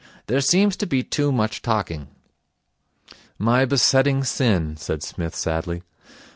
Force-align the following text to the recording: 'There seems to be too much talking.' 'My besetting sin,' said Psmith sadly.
'There 0.25 0.41
seems 0.41 0.75
to 0.75 0.87
be 0.87 1.03
too 1.03 1.31
much 1.31 1.61
talking.' 1.61 2.07
'My 3.37 3.65
besetting 3.65 4.23
sin,' 4.23 4.75
said 4.75 5.03
Psmith 5.03 5.35
sadly. 5.35 5.83